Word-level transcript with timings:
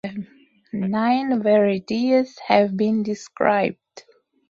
Nine 0.73 1.43
varieties 1.43 2.39
have 2.47 2.75
been 2.75 3.03
described. 3.03 4.03